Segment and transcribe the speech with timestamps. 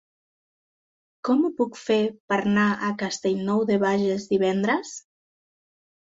[1.27, 1.97] Com ho puc fer
[2.31, 4.95] per anar a Castellnou de Bages divendres?